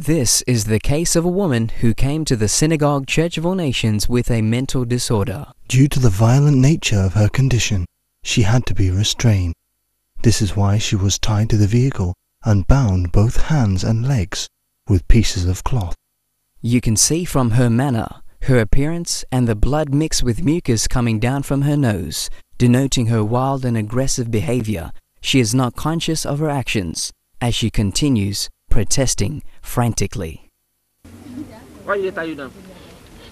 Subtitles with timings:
[0.00, 3.56] This is the case of a woman who came to the Synagogue Church of All
[3.56, 5.48] Nations with a mental disorder.
[5.66, 7.84] Due to the violent nature of her condition,
[8.22, 9.54] she had to be restrained.
[10.22, 12.14] This is why she was tied to the vehicle
[12.44, 14.46] and bound both hands and legs
[14.88, 15.96] with pieces of cloth.
[16.62, 21.18] You can see from her manner, her appearance, and the blood mixed with mucus coming
[21.18, 24.92] down from her nose, denoting her wild and aggressive behavior.
[25.20, 30.50] She is not conscious of her actions as she continues protesting frantically.
[31.84, 32.52] Why did they tie you down?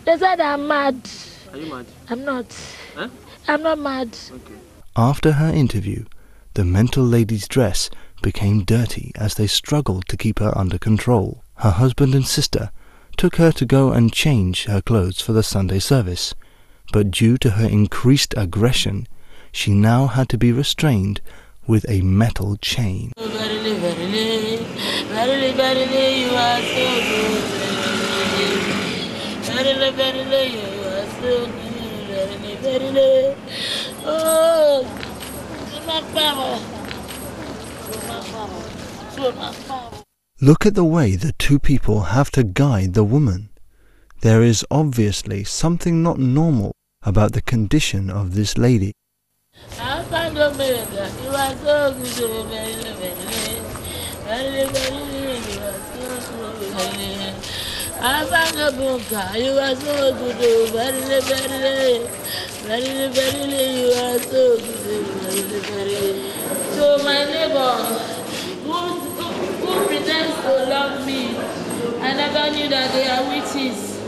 [0.04, 1.08] They said I'm mad.
[1.52, 1.86] Are you mad?
[2.08, 2.46] I'm not.
[2.94, 3.08] Huh?
[3.48, 4.16] I'm not mad.
[4.30, 4.54] Okay.
[4.96, 6.04] After her interview,
[6.54, 7.90] the mental lady's dress
[8.22, 11.42] became dirty as they struggled to keep her under control.
[11.56, 12.70] Her husband and sister
[13.16, 16.34] took her to go and change her clothes for the Sunday service,
[16.92, 19.06] but due to her increased aggression,
[19.52, 21.20] she now had to be restrained
[21.66, 23.12] with a metal chain.
[40.40, 43.48] Look at the way the two people have to guide the woman.
[44.20, 48.92] There is obviously something not normal about the condition of this lady.
[50.36, 52.46] I found a man that you are so good.
[52.50, 53.56] Verily, verily.
[54.26, 56.04] Verily, verily, you are so
[56.60, 56.72] good.
[56.76, 57.32] Verily.
[57.98, 59.38] I found a bunker.
[59.38, 60.36] You are so good.
[60.72, 62.04] Verily, verily.
[62.68, 65.06] Verily, verily, you are so good.
[65.24, 66.32] Verily, verily.
[66.74, 67.76] So my neighbor,
[68.62, 69.24] who, who,
[69.64, 71.38] who pretends to love me,
[72.02, 73.98] I never knew that they are witches.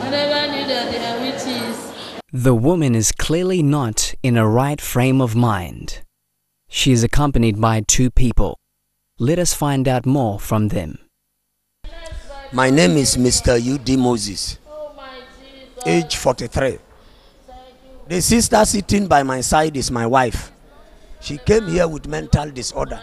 [0.00, 1.93] I never knew that they are witches.
[2.36, 6.02] The woman is clearly not in a right frame of mind.
[6.68, 8.58] She is accompanied by two people.
[9.20, 10.98] Let us find out more from them.
[12.52, 13.62] My name is Mr.
[13.62, 13.96] U.D.
[13.98, 14.58] Moses,
[15.86, 16.78] age 43.
[18.08, 20.50] The sister sitting by my side is my wife.
[21.20, 23.00] She came here with mental disorder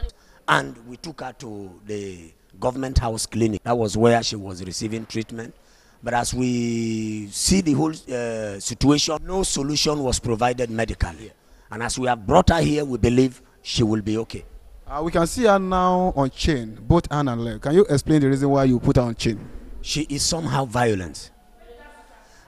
[0.49, 3.63] and we took her to the government house clinic.
[3.63, 5.55] That was where she was receiving treatment.
[6.03, 11.31] But as we see the whole uh, situation, no solution was provided medically.
[11.69, 14.43] And as we have brought her here, we believe she will be okay.
[14.87, 17.61] Uh, we can see her now on chain, both hand and leg.
[17.61, 19.39] Can you explain the reason why you put her on chain?
[19.81, 21.31] she is somehow violent.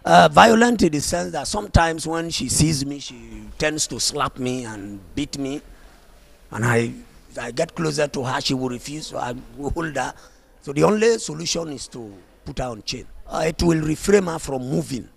[0.06, 4.38] Uh, violent in the sense that sometimes when she sees me, she tends to slap
[4.38, 5.62] me and beat me.
[6.52, 6.92] And I,
[7.40, 10.14] I get closer to her, she will refuse, so I will hold her.
[10.62, 12.14] So the only solution is to
[12.46, 13.08] put her on chain.
[13.34, 15.10] Uh, it will refrain her from moving,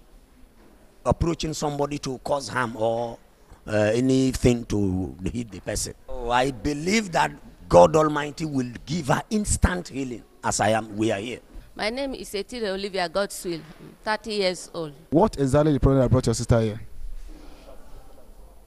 [1.04, 3.19] approaching somebody to cause harm or
[3.66, 5.93] uh, anything to hit the person.
[6.09, 7.31] So I believe that
[7.69, 11.41] God Almighty will give her instant healing as I am, we are here.
[11.75, 13.60] My name is Etire Olivia Godswill,
[14.03, 14.93] 30 years old.
[15.10, 16.81] What exactly the problem that brought your sister here?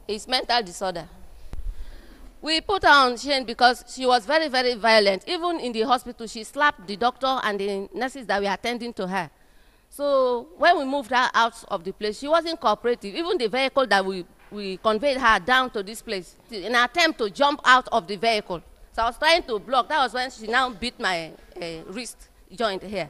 [0.07, 1.07] It's mental disorder.
[2.41, 5.23] We put her on chain because she was very, very violent.
[5.27, 9.07] Even in the hospital, she slapped the doctor and the nurses that were attending to
[9.07, 9.29] her.
[9.89, 13.15] So when we moved her out of the place, she wasn't cooperative.
[13.15, 17.17] Even the vehicle that we, we conveyed her down to this place, in an attempt
[17.19, 18.61] to jump out of the vehicle.
[18.93, 19.89] So I was trying to block.
[19.89, 23.09] That was when she now beat my uh, wrist joint here.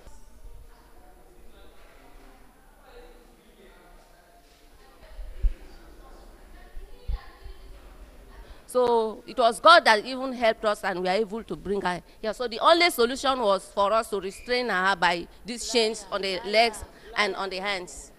[8.69, 12.03] So it was God that even helped us and we are able to bring her
[12.21, 12.31] here.
[12.35, 16.39] So the only solution was for us to restrain her by these chains on the
[16.45, 16.83] legs
[17.17, 18.11] and on the hands.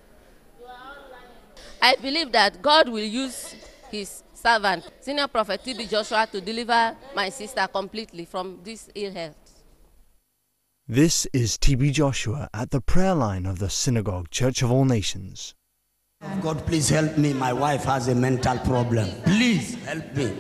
[1.81, 3.55] I believe that God will use
[3.93, 9.37] his servant, senior prophet TB Joshua, to deliver my sister completely from this ill health.
[10.89, 15.55] This is TB Joshua at the prayer line of the Synagogue Church of All Nations.
[16.43, 17.33] God, please help me.
[17.33, 19.09] My wife has a mental problem.
[19.25, 20.37] Please help me.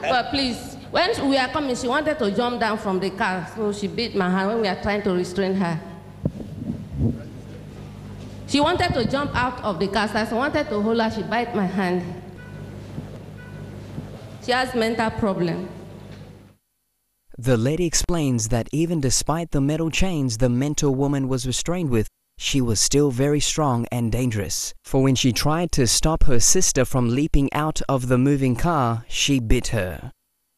[0.00, 3.72] But please, when we are coming, she wanted to jump down from the car, so
[3.72, 5.80] she beat my hand when we are trying to restrain her.
[8.48, 11.10] She wanted to jump out of the car, so I wanted to hold her.
[11.10, 12.02] She bite my hand.
[14.44, 15.68] She has mental problem.
[17.38, 22.08] The lady explains that even despite the metal chains the mental woman was restrained with,
[22.42, 24.72] she was still very strong and dangerous.
[24.82, 29.04] For when she tried to stop her sister from leaping out of the moving car,
[29.08, 30.10] she bit her.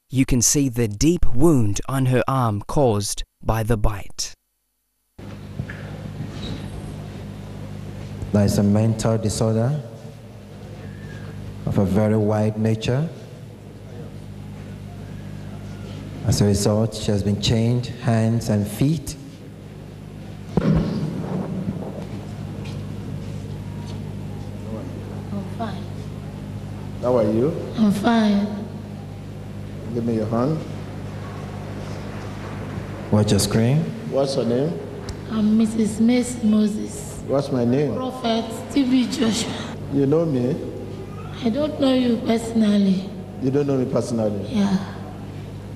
[0.08, 4.32] You can see the deep wound on her arm caused by the bite.
[8.32, 9.82] There is a mental disorder
[11.66, 13.08] of a very wide nature.
[16.26, 19.16] As a result, she has been chained hands and feet
[27.02, 27.24] How are
[28.02, 28.08] you?
[28.08, 28.68] Fine.
[29.94, 30.58] Give me your hand.
[33.10, 33.78] Watch your screen.
[34.10, 34.78] What's your name?
[35.30, 36.00] I'm Mrs.
[36.00, 37.22] Mercy Moses.
[37.26, 37.94] What's my name?
[37.94, 39.08] Prophet T.B.
[39.10, 39.52] Joshua.
[39.92, 40.56] You know me?
[41.44, 43.08] I don't know you personally.
[43.42, 44.46] You don't know me personally.
[44.48, 44.94] Yeah.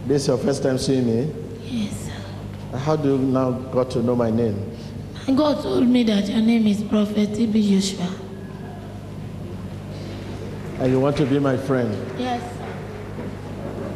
[0.06, 1.32] This is your first time seeing me?
[1.64, 2.10] Yes.
[2.74, 4.72] How do you now got to know my name?
[5.34, 7.80] God told me that your name is Prophet T.B.
[7.80, 8.25] Joshua.
[10.78, 11.94] And you want to be my friend?
[12.18, 12.42] Yes.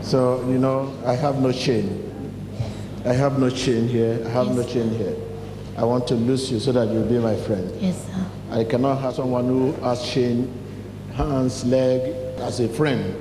[0.01, 2.07] So, you know, I have no chain.
[3.05, 4.23] I have no chain here.
[4.27, 5.15] I have no chain here.
[5.77, 7.71] I want to lose you so that you'll be my friend.
[7.81, 8.27] Yes, sir.
[8.51, 10.53] I cannot have someone who has chain,
[11.15, 12.01] hands, leg,
[12.41, 13.15] as a friend.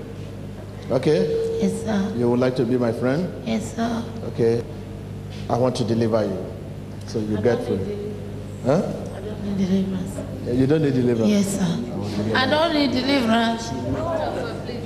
[0.89, 1.59] Okay?
[1.61, 2.13] Yes, sir.
[2.17, 3.31] You would like to be my friend?
[3.45, 4.03] Yes, sir.
[4.33, 4.63] Okay.
[5.49, 6.45] I want to deliver you.
[7.07, 8.13] So you get free.
[8.65, 8.83] Huh?
[9.15, 10.57] I don't need deliverance.
[10.59, 11.29] You don't need deliverance.
[11.29, 11.88] Yes, sir.
[12.35, 13.69] I don't need deliverance.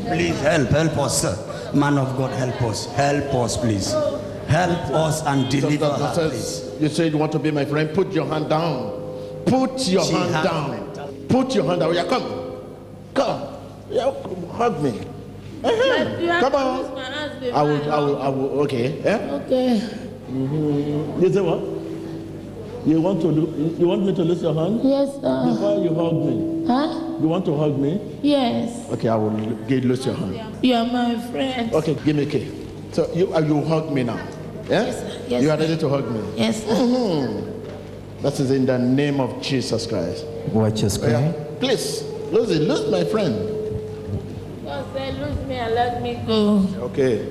[0.08, 1.72] Please help, help us, sir.
[1.74, 2.86] Man of God, help us.
[2.94, 3.92] Help us, please.
[4.48, 6.70] Help us and deliver Doctor, her, please.
[6.80, 7.94] you said you want to be my friend.
[7.94, 8.92] Put your hand down.
[9.46, 11.28] Put your She hand has down.
[11.28, 11.94] Put your hand down.
[11.96, 12.62] Yeah, come.
[13.14, 13.56] Come.
[13.90, 14.50] Yeah, come.
[14.50, 15.00] hug me.
[15.64, 16.40] Uh-huh.
[16.42, 16.94] Come to on.
[16.94, 19.00] my hands I will, I I will, I will, okay.
[19.02, 19.18] Yeah?
[19.46, 19.80] Okay.
[20.30, 21.24] Mm-hmm.
[21.24, 21.73] You say what?
[22.86, 24.82] You want to do, you want me to lift your hand?
[24.84, 25.46] Yes, sir.
[25.50, 26.66] Before you hug me.
[26.68, 27.18] Huh?
[27.22, 28.00] You want to hug me?
[28.22, 28.90] Yes.
[28.92, 29.32] Okay, I will
[29.68, 30.36] get loose your hand.
[30.62, 31.74] You are my friend.
[31.74, 32.52] Okay, give me a key.
[32.92, 34.18] So you, uh, you hug me now.
[34.68, 34.84] Yeah?
[34.86, 35.20] Yes.
[35.30, 36.22] Yes, you are ready to hug me?
[36.36, 36.74] Yes, sir.
[36.74, 37.50] Mhm.
[38.22, 40.26] That is in the name of Jesus Christ.
[40.52, 41.12] Watch your screen.
[41.12, 41.32] yeah.
[41.60, 42.62] Please, lose it.
[42.68, 43.36] Lose my friend.
[44.66, 46.66] God said, lose me and let me go.
[46.92, 47.26] Okay.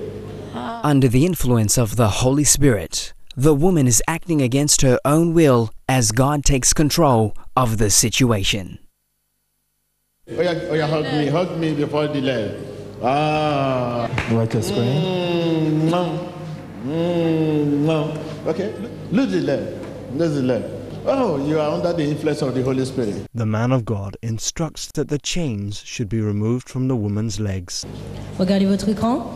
[0.55, 5.71] Under the influence of the Holy Spirit, the woman is acting against her own will
[5.89, 8.79] as God takes control of the situation.
[10.31, 11.27] Oh yeah, oh yeah, hug me.
[11.27, 12.59] Hug me before delay.
[13.03, 14.09] Ah.
[14.31, 15.03] Watch your screen.
[15.03, 16.33] Mm, no.
[16.85, 18.25] Mm, no.
[18.47, 18.73] Okay,
[19.11, 19.77] lose the leg.
[20.15, 20.63] Lose the leg.
[21.05, 23.27] Oh, you are under the influence of the Holy Spirit.
[23.35, 27.85] The man of God instructs that the chains should be removed from the woman's legs.
[28.39, 29.27] Regardez votre écran.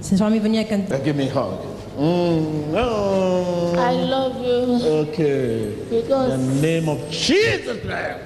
[0.00, 1.04] Cette femme est venue avec un...
[1.04, 1.77] Give me a hug.
[1.98, 3.74] Mm, no.
[3.76, 4.88] I love you.
[5.00, 5.72] Okay.
[5.90, 8.20] In the name of Jesus Christ.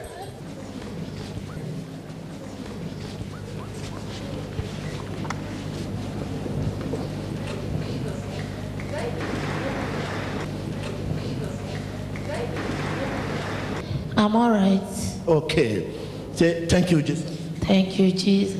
[14.16, 14.82] I'm all right.
[15.26, 15.90] Okay.
[16.34, 17.38] Say thank you, Jesus.
[17.60, 18.56] Thank you, Jesus.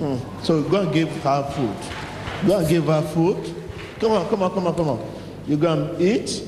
[0.00, 0.20] Mhm.
[0.44, 2.46] So go and give her food.
[2.46, 3.53] Go and give her food.
[4.04, 5.14] Come on, come on, come on, come on.
[5.46, 6.46] You go and eat.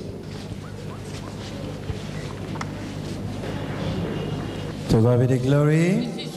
[4.89, 6.29] To God be the glory.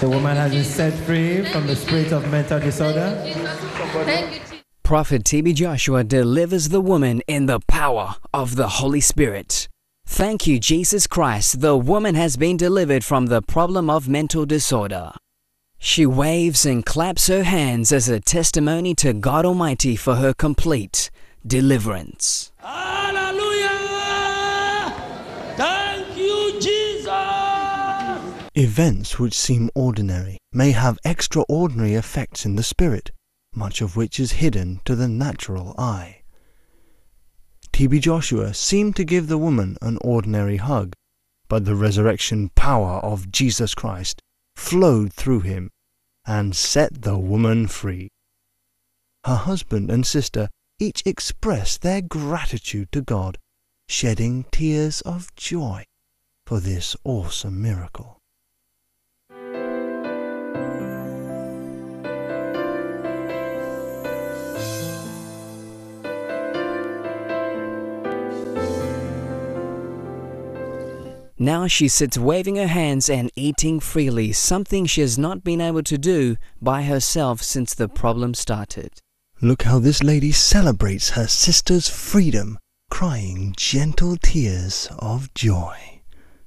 [0.00, 3.14] The woman has been set free from the spirit of mental disorder.
[3.22, 4.62] Thank you, Jesus.
[4.82, 9.68] Prophet TB Joshua delivers the woman in the power of the Holy Spirit.
[10.04, 11.60] Thank you, Jesus Christ.
[11.60, 15.12] The woman has been delivered from the problem of mental disorder.
[15.86, 21.12] She waves and claps her hands as a testimony to God Almighty for her complete
[21.46, 22.50] deliverance.
[22.58, 23.70] Hallelujah!
[25.56, 27.08] Thank you, Jesus!
[28.56, 33.12] Events which seem ordinary may have extraordinary effects in the spirit,
[33.54, 36.22] much of which is hidden to the natural eye.
[37.72, 40.94] TB Joshua seemed to give the woman an ordinary hug,
[41.48, 44.20] but the resurrection power of Jesus Christ
[44.56, 45.70] flowed through him
[46.26, 48.10] and set the woman free.
[49.24, 53.38] Her husband and sister each expressed their gratitude to God,
[53.88, 55.84] shedding tears of joy
[56.46, 58.15] for this awesome miracle.
[71.46, 75.84] Now she sits waving her hands and eating freely, something she has not been able
[75.84, 78.90] to do by herself since the problem started.
[79.40, 82.58] Look how this lady celebrates her sister's freedom,
[82.90, 86.02] crying gentle tears of joy,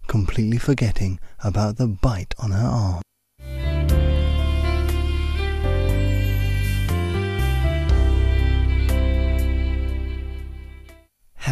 [0.08, 3.01] completely forgetting about the bite on her arm.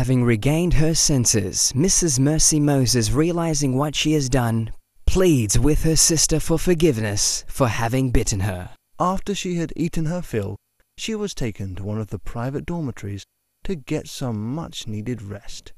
[0.08, 2.18] Having regained her senses, Mrs.
[2.18, 4.72] Mercy Moses, realizing what she has done,
[5.06, 8.70] pleads with her sister for forgiveness for having bitten her.
[9.02, 10.56] After she had eaten her fill,
[10.98, 13.26] she was taken to one of the private dormitories
[13.66, 15.74] to get some much needed rest.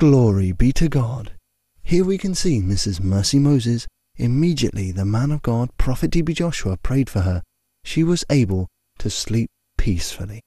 [0.00, 1.32] Glory be to God!
[1.82, 3.02] Here we can see Mrs.
[3.02, 6.32] Mercy Moses Immediately the man of God, Prophet T.B.
[6.32, 7.42] Joshua, prayed for her.
[7.84, 8.68] She was able
[9.00, 10.40] to sleep peacefully,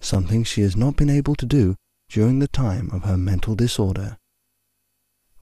[0.00, 1.76] something she has not been able to do
[2.10, 4.18] during the time of her mental disorder.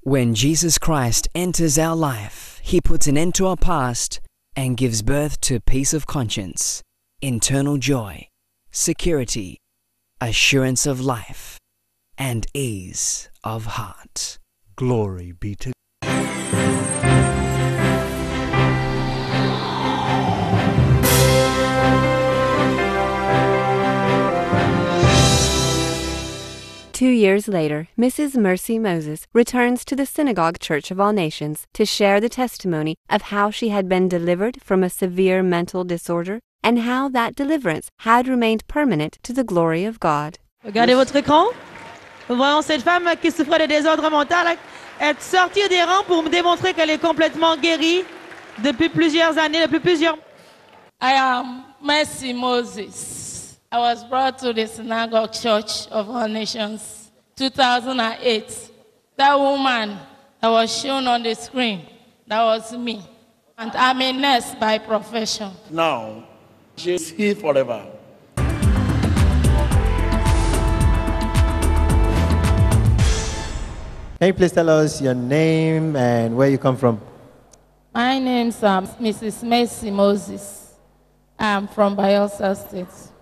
[0.03, 4.21] When Jesus Christ enters our life, he puts an end to our past
[4.55, 6.83] and gives birth to peace of conscience,
[7.21, 8.29] internal joy,
[8.71, 9.59] security,
[10.21, 11.59] assurance of life,
[12.17, 14.39] and ease of heart.
[14.77, 15.73] Glory be to
[26.99, 28.37] Two years later, Mrs.
[28.37, 33.31] Mercy Moses returns to the Synagogue Church of All Nations to share the testimony of
[33.31, 38.27] how she had been delivered from a severe mental disorder and how that deliverance had
[38.27, 40.41] remained permanent to the glory of God.
[40.65, 41.55] Regardez votre écran.
[42.27, 44.59] Voyons cette femme qui souffrait de désordre mental
[45.01, 48.03] être sortie des rangs pour me démontrer qu'elle est complètement guérie
[48.65, 50.19] depuis plusieurs années, depuis plusieurs...
[51.01, 53.18] I am Mercy Moses.
[53.71, 58.71] I was brought to the Synagogue Church of All Nations 2008.
[59.15, 59.99] That woman
[60.41, 61.85] that was shown on the screen,
[62.27, 63.05] that was me.
[63.59, 65.51] And I'm a nurse by profession.
[65.69, 66.25] Now,
[66.77, 67.85] she's here forever.
[74.19, 77.03] Can you please tell us your name and where you come from?
[77.93, 79.47] My name's um, Mrs.
[79.47, 80.73] Mercy Moses.
[81.39, 83.13] I'm from Bayelsa State.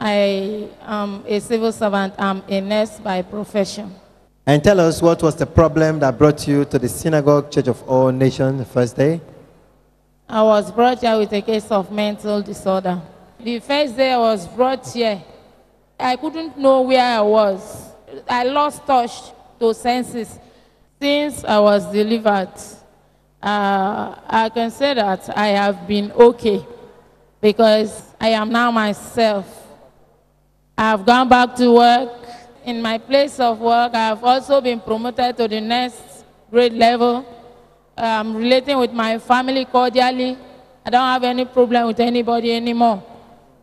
[0.00, 2.14] I am a civil servant.
[2.18, 3.94] I'm a nurse by profession.
[4.46, 7.82] And tell us what was the problem that brought you to the Synagogue Church of
[7.88, 9.20] All Nations the first day?
[10.28, 13.00] I was brought here with a case of mental disorder.
[13.40, 15.22] The first day I was brought here,
[15.98, 17.90] I couldn't know where I was.
[18.28, 20.38] I lost touch to senses
[21.00, 22.52] since I was delivered.
[23.42, 26.64] Uh, I can say that I have been okay
[27.40, 29.63] because I am now myself.
[30.76, 32.10] I've gone back to work.
[32.64, 37.24] In my place of work, I've also been promoted to the next grade level.
[37.96, 40.36] I'm relating with my family cordially.
[40.84, 43.02] I don't have any problem with anybody anymore.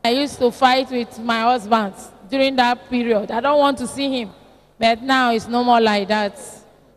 [0.04, 1.94] I used to fight with my husband
[2.30, 3.30] during that period.
[3.30, 4.32] I don't want to see him.
[4.80, 6.40] But now it's no more like that.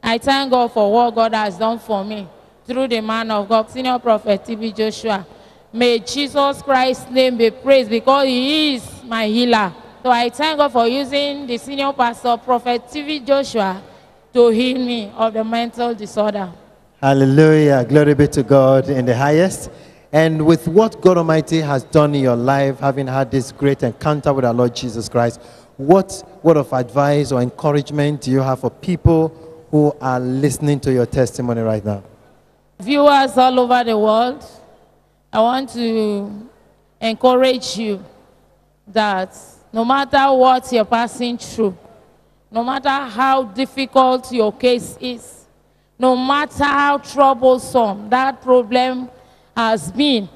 [0.03, 2.29] I thank God for what God has done for me
[2.67, 4.73] through the man of God, Senior Prophet T.B.
[4.73, 5.27] Joshua.
[5.73, 9.73] May Jesus Christ's name be praised because he is my healer.
[10.05, 13.21] So I thank God for using the senior pastor, Prophet T.B.
[13.21, 13.83] Joshua,
[14.35, 16.53] to heal me of the mental disorder.
[17.01, 17.87] Hallelujah.
[17.89, 19.71] Glory be to God in the highest.
[20.13, 24.35] And with what God Almighty has done in your life, having had this great encounter
[24.35, 25.41] with our Lord Jesus Christ,
[25.79, 29.29] what word of advice or encouragement do you have for people
[29.71, 32.03] who are listening to your testimony right now?
[32.79, 34.45] Viewers all over the world,
[35.33, 36.47] I want to
[37.01, 38.05] encourage you
[38.89, 39.35] that
[39.75, 41.77] no matter what you're passing through,
[42.49, 45.47] no matter how difficult your case is,
[45.99, 49.11] no matter how troublesome that problem
[49.57, 50.29] has been,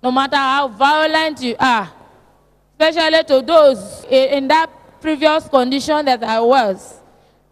[0.00, 1.90] no matter how violent you are,
[2.78, 7.00] especially to those in that previous condition that I was,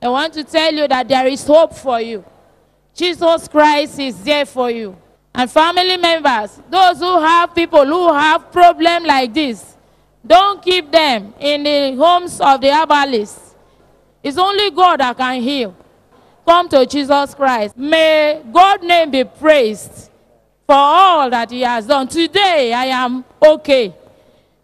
[0.01, 2.25] I want to tell you that there is hope for you.
[2.95, 4.97] Jesus Christ is there for you.
[5.35, 9.70] And family members, those who have people who have problems like this,
[10.27, 13.55] don't keep them in the homes of the herbalists.
[14.23, 15.75] It's only God that can heal.
[16.45, 17.77] Come to Jesus Christ.
[17.77, 20.11] May God's name be praised
[20.67, 22.07] for all that He has done.
[22.09, 23.95] Today, I am okay.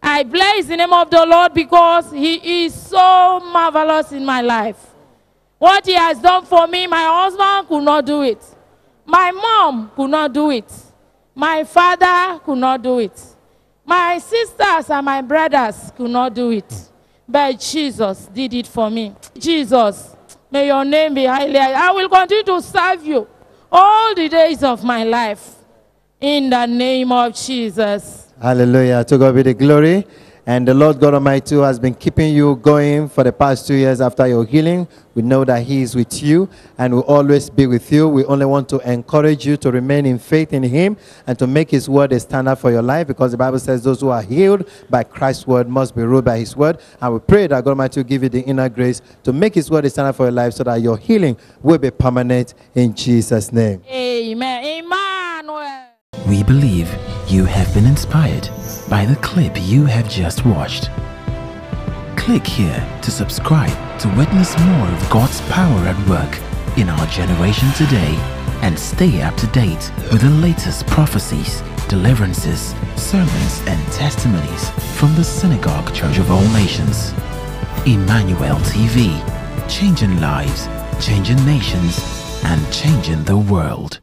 [0.02, 4.78] I bless the name of the Lord because He is so marvelous in my life.
[5.58, 8.42] What He has done for me, my husband could not do it.
[9.06, 10.70] My mom could not do it.
[11.34, 13.35] My father could not do it.
[13.86, 16.90] My sisters and my brothers could not do it.
[17.28, 19.14] But Jesus did it for me.
[19.38, 20.16] Jesus,
[20.50, 21.58] may your name be highly.
[21.58, 23.26] I will continue to serve you
[23.70, 25.54] all the days of my life.
[26.20, 28.32] In the name of Jesus.
[28.40, 29.04] Hallelujah.
[29.04, 30.06] To God be the glory.
[30.48, 33.74] And the Lord God Almighty who has been keeping you going for the past two
[33.74, 34.86] years after your healing.
[35.16, 36.48] We know that He is with you
[36.78, 38.08] and will always be with you.
[38.08, 41.72] We only want to encourage you to remain in faith in Him and to make
[41.72, 44.70] His word a standard for your life because the Bible says those who are healed
[44.88, 46.78] by Christ's word must be ruled by His word.
[47.00, 49.68] And we pray that God Almighty will give you the inner grace to make His
[49.68, 53.52] word a standard for your life so that your healing will be permanent in Jesus'
[53.52, 53.82] name.
[53.90, 54.84] Amen.
[54.84, 55.86] Emmanuel.
[56.28, 56.88] We believe
[57.26, 58.48] you have been inspired
[58.88, 60.90] by the clip you have just watched.
[62.16, 66.38] Click here to subscribe to witness more of God's power at work
[66.78, 68.14] in our generation today
[68.62, 75.24] and stay up to date with the latest prophecies, deliverances, sermons, and testimonies from the
[75.24, 77.12] Synagogue Church of All Nations.
[77.86, 79.14] Emmanuel TV,
[79.68, 80.68] changing lives,
[81.04, 82.00] changing nations,
[82.44, 84.00] and changing the world.